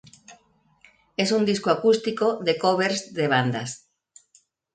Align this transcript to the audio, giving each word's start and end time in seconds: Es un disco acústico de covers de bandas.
Es 1.15 1.29
un 1.31 1.45
disco 1.49 1.69
acústico 1.73 2.33
de 2.41 2.57
covers 2.57 3.03
de 3.19 3.27
bandas. 3.37 3.77